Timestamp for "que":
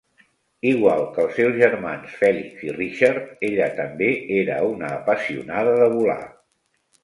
1.17-1.21